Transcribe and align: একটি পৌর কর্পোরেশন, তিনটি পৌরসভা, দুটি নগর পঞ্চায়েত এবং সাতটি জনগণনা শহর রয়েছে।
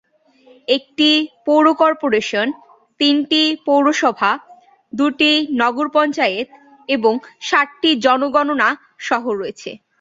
একটি 0.67 1.09
পৌর 1.45 1.65
কর্পোরেশন, 1.73 2.47
তিনটি 2.99 3.41
পৌরসভা, 3.67 4.31
দুটি 4.93 5.31
নগর 5.61 5.87
পঞ্চায়েত 5.95 6.47
এবং 6.89 7.13
সাতটি 7.41 7.89
জনগণনা 8.05 8.69
শহর 9.07 9.33
রয়েছে। 9.41 9.69